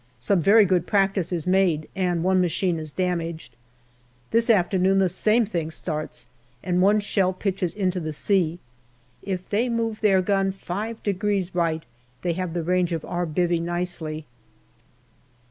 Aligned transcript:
Some 0.19 0.41
very 0.41 0.65
good 0.65 0.87
practice 0.87 1.31
is 1.31 1.45
made 1.45 1.87
and 1.95 2.23
one 2.23 2.41
machine 2.41 2.79
is 2.79 2.91
damaged. 2.91 3.55
This 4.31 4.49
afternoon 4.49 4.97
the 4.97 5.07
same 5.07 5.45
thing 5.45 5.69
starts, 5.69 6.25
and 6.63 6.81
one 6.81 6.99
shell 7.01 7.33
pitches 7.33 7.75
into 7.75 7.99
the 7.99 8.11
sea. 8.11 8.57
If 9.21 9.47
they 9.47 9.69
move 9.69 10.01
their 10.01 10.23
gun 10.23 10.53
five 10.53 11.03
degrees 11.03 11.53
right, 11.53 11.83
they 12.23 12.33
have 12.33 12.55
the 12.55 12.63
range 12.63 12.93
of 12.93 13.05
our" 13.05 13.27
bivvy" 13.27 13.61
nicely. 13.61 14.25